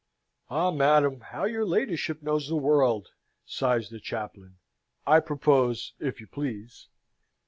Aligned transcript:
"Ah, 0.49 0.71
madam; 0.71 1.19
how 1.19 1.43
your 1.45 1.63
ladyship 1.63 2.23
knows 2.23 2.47
the 2.49 2.55
world!" 2.55 3.09
sighs 3.45 3.89
the 3.91 3.99
chaplain. 3.99 4.57
"I 5.05 5.19
propose, 5.19 5.93
if 5.99 6.19
you 6.19 6.25
please!" 6.25 6.87